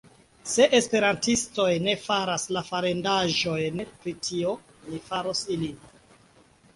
Se 0.51 0.65
Esperantistoj 0.75 1.67
ne 1.87 1.93
faras 2.05 2.45
la 2.57 2.63
farendaĵojn 2.69 3.83
pri 3.99 4.15
tio, 4.29 4.55
mi 4.87 5.03
faros 5.11 5.43
ilin. 5.57 5.77